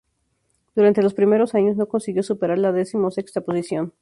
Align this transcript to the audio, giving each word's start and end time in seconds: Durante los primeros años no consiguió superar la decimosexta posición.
Durante 0.75 1.03
los 1.03 1.13
primeros 1.13 1.53
años 1.53 1.77
no 1.77 1.87
consiguió 1.87 2.23
superar 2.23 2.57
la 2.57 2.71
decimosexta 2.71 3.41
posición. 3.41 3.93